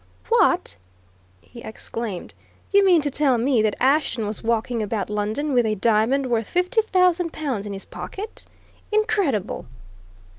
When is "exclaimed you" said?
1.61-2.83